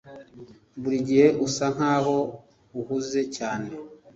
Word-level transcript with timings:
Burigihe 0.81 1.27
usa 1.45 1.65
nkaho 1.75 2.17
uhuze 2.79 3.21
cyane 3.35 3.67